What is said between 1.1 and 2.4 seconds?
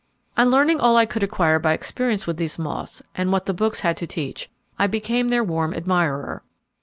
acquire by experience with